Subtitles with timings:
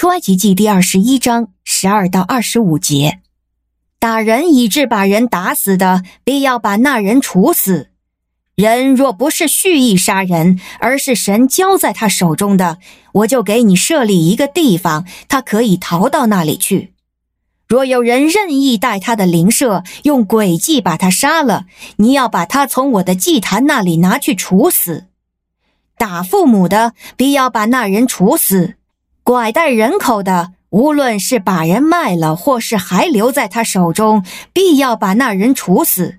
[0.00, 3.20] 出埃及记第二十一章十二到二十五节：
[3.98, 7.90] 打人以致把人打死的，必要把那人处死。
[8.54, 12.78] 人若不是蓄意杀人，而是神交在他手中的，
[13.12, 16.94] 我就给你设立一个地方，他可以逃到那里去。
[17.68, 25.08] 若有人任意带他的灵舍，用诡计把他杀了，你要把他从我的祭坛那里拿去处死。
[25.98, 28.76] 打父母的，必要把那人处死；
[29.30, 36.16] 拐带人口的，无论是把人卖了，或是还留在他手中，必要把那人处死。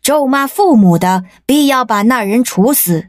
[0.00, 3.08] 咒骂父母的，必要把那人处死。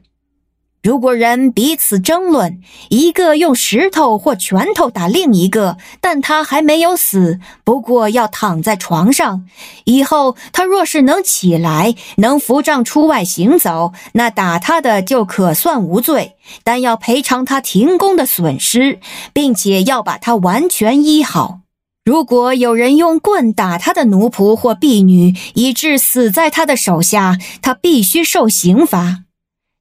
[0.89, 9.45] 如果人彼此争论，一个用石头或拳头打另一个，但他还没有死，不过要躺在床上，
[9.83, 18.99] 以后他若是能起来，能扶杖出外行走，那打他的就可算无罪，但要赔偿他停工的损失，
[19.31, 21.59] 并且要把他完全医好。
[22.03, 29.25] 如果有人用棍打他的奴仆或婢女，以致死在他的手下，他必须受刑罚。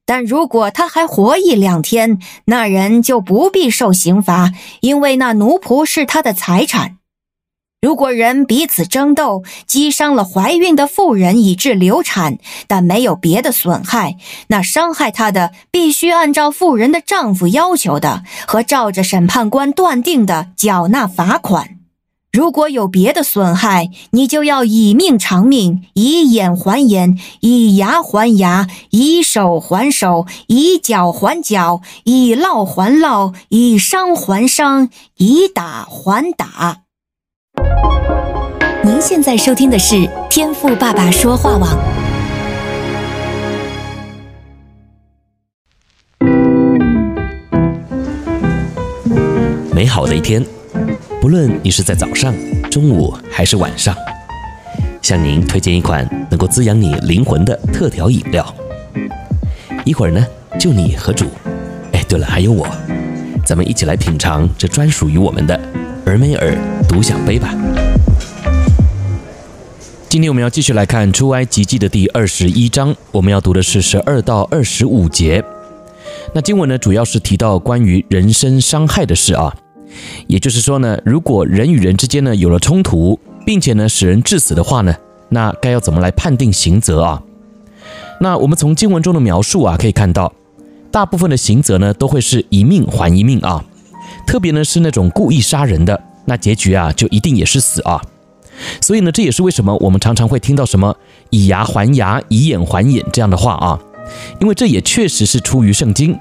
[0.09, 4.51] 但如果他还活一两天，那人就不必受刑罚，
[4.81, 6.97] 因为那奴仆是他的财产。
[7.79, 21.78] 如果人彼此争斗，击伤了怀孕的妇人以致流产，但没有别的损害，那伤害他的必须按照妇人的丈夫要求的和照着审判官断定的缴纳罚款。
[22.39, 36.83] 如果有别的损害，你就要以命偿命，以眼还眼，以牙还牙，以手还手，以脚还脚，以烙还烙，以伤还伤，以打还打。
[38.85, 41.77] 您现在收听的是天赋爸爸说话网。
[49.75, 50.41] 美好的一天。
[51.21, 52.33] 不论你是在早上、
[52.71, 53.93] 中午还是晚上，
[55.01, 58.55] 向您推荐一款能够滋养你灵魂的特调饮料。
[59.83, 60.25] 一会儿呢，
[60.57, 61.25] 就你和主，
[61.91, 62.65] 哎，对了，还有我，
[63.45, 65.59] 咱们一起来品尝这专属于我们的
[66.05, 66.57] 尔梅尔
[66.87, 67.53] 独享杯吧。
[70.07, 75.43] 今天我们要继续来看出埃及记的第二十一章，我们要读的是十二到二十五节。
[76.33, 79.53] 那经文呢，主要是提到关于人身伤害的事啊。
[80.27, 84.95] 也就是说呢，如果人与人之间呢有了冲突，并且呢使人致死的话呢，
[85.29, 87.23] 那该要怎么来判定刑责啊？
[88.21, 90.33] 那我们从经文中的描述啊可以看到，
[90.91, 93.63] 大部分的刑责呢都会是一命还一命啊，
[94.27, 98.01] 特别呢是那种故意杀人的，那结局啊就一定也是死啊。
[98.81, 100.95] 所以呢，这也是为什么我们常常会听到什么
[101.29, 103.79] 以牙还牙、以眼还眼这样的话啊，
[104.41, 106.17] 因为这也确实是出于圣经。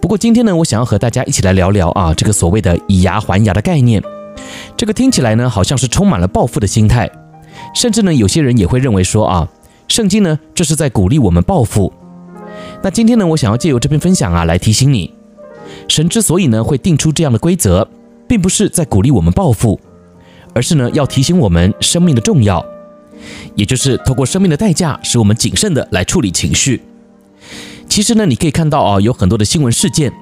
[0.00, 4.02] 不过今天呢，我想要和大家一起来聊聊啊，这个所谓的以牙还牙的概念。
[4.76, 7.10] 这个听起来呢，好像是充满了报复的心态，
[7.74, 9.48] 甚至呢，有些人也会认为说啊，
[9.88, 11.92] 圣经呢，这是在鼓励我们报复。
[12.82, 15.12] 那今天呢，我想要借由这篇分享啊，来提醒你，
[15.88, 17.86] 神之所以呢会定出这样的规则，
[18.26, 19.78] 并不是在鼓励我们报复，
[20.54, 22.64] 而是呢要提醒我们生命的重要，
[23.54, 26.80] 也就是透过生命的代价，使我们谨慎的来处理情绪。
[27.90, 30.12] 其实呢，你可以看到啊，有很多的新闻事件，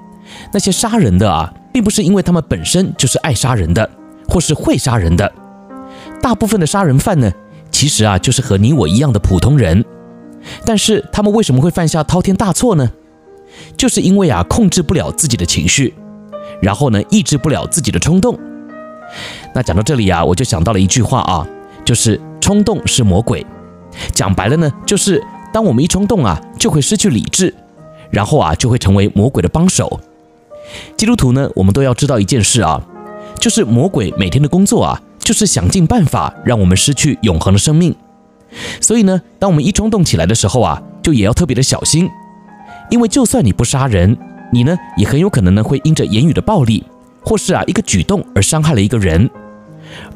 [0.55, 3.89] 那些杀人的啊，并不是因为他们本身就是爱杀人的，
[4.27, 5.31] 或是会杀人的。
[6.23, 7.31] 大部分的杀人犯呢，
[7.71, 9.85] 其实啊，就是和你我一样的普通人。
[10.65, 12.91] 但是他们为什么会犯下滔天大错呢？
[13.77, 15.93] 就是因为啊，控制不了自己的情绪，
[16.63, 18.39] 然后呢，抑制不了自己的冲动。
[19.55, 21.47] 那讲到这里啊，我就想到了一句话啊，
[21.85, 23.47] 就是冲动是魔鬼。
[24.13, 25.23] 讲白了呢，就是。
[25.59, 27.53] 当我们一冲动啊，就会失去理智，
[28.13, 29.99] 然后啊，就会成为魔鬼的帮手。
[30.97, 32.81] 基督徒呢，我们都要知道一件事啊，
[33.41, 37.93] 就是魔鬼每天的工作啊，就是想尽办法让我们失去永恒的生命。
[38.81, 42.09] 所以呢，当我们一冲动起来的时候啊，就也要特别的小心，
[42.89, 44.17] 因为就算你不杀人，
[44.53, 46.85] 你呢，也很有可能呢，会因着言语的暴力，
[47.21, 49.29] 或是啊一个举动而伤害了一个人，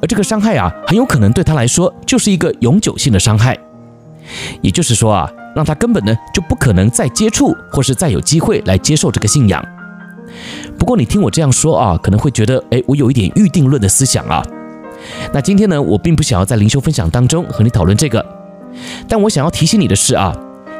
[0.01, 3.59] 而这个伤害啊，很有可能对他来说就是一个永久性的伤害。
[4.61, 9.65] 也就是说啊，让他根本呢就不可能再接触，或是再有机会来接受这个信仰。
[10.79, 14.43] 不过你听我这样说啊，可能会觉得，哎，我有一点预定论的思想啊。
[15.33, 18.25] 那今天呢，我并不想要在灵修分享当中和你讨论这个，
[19.09, 20.33] 但我想要提醒你的是啊，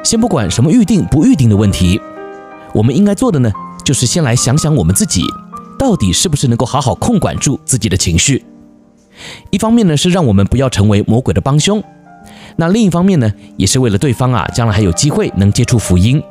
[0.03, 2.01] 先不管什么预定不预定的问题，
[2.73, 3.53] 我们应该做的呢，
[3.85, 5.23] 就是先来想想我们自己
[5.79, 8.45] 到底是不是能够好好控管住自己的情绪。
[9.51, 11.83] 一方面呢，是让我们不要成为魔鬼的帮凶。
[12.57, 16.23] 那另一方面呢，也是为了对方啊，将来还有机会能接触福音。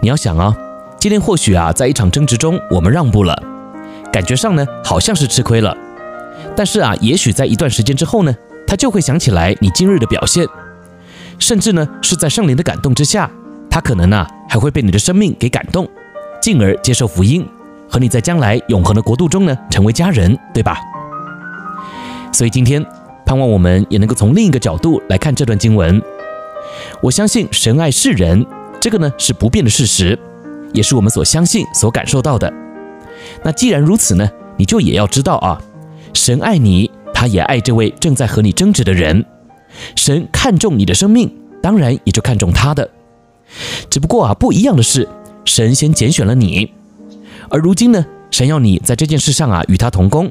[0.00, 0.56] 你要想啊，
[0.98, 3.40] 今天或许啊，在一场争执中我们让步了，
[4.12, 5.76] 感觉上呢好像是吃亏了，
[6.56, 8.34] 但是啊，也许在一段时间之后呢，
[8.66, 10.46] 他就会想起来你今日的表现，
[11.38, 13.30] 甚至呢是在圣灵的感动之下，
[13.70, 15.88] 他可能啊还会被你的生命给感动，
[16.40, 17.46] 进而接受福音，
[17.88, 20.78] 和你在将来永恒的国度中呢成为家人，对吧？
[22.32, 22.84] 所以今天
[23.32, 26.02] 盼望我们也能够从另一个角度来看这段经文。
[27.00, 28.44] 我相信神爱世人，
[28.78, 30.18] 这个呢是不变的事实，
[30.74, 32.52] 也是我们所相信、所感受到的。
[33.42, 35.58] 那既然如此呢，你就也要知道啊，
[36.12, 39.24] 神爱你，他也爱这位正在和你争执的人。
[39.96, 42.90] 神看重你的生命，当然也就看重他的。
[43.88, 45.08] 只不过啊，不一样的是，
[45.46, 46.70] 神先拣选了你，
[47.48, 50.30] 而如今呢，神要你在这件事上啊与他同工，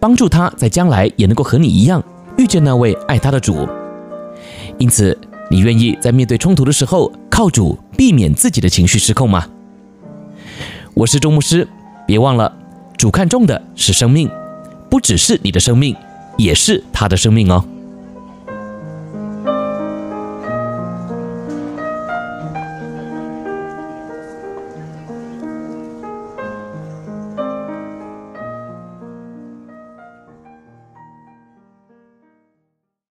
[0.00, 2.02] 帮助他在将来也能够和你一样
[2.52, 3.66] 见那位爱他的主。
[4.76, 5.18] 因此，
[5.50, 9.46] 你愿意在面对冲突的时候靠主，避免自己的情绪失控吗？
[10.92, 11.66] 我是周牧师。
[12.06, 12.54] 别忘了，
[12.98, 14.28] 主看重的是生命，
[14.90, 15.96] 不只是你的生命，
[16.36, 17.64] 也是他的生命哦。